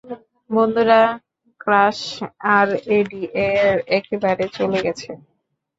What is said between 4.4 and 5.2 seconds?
চলে গেছে।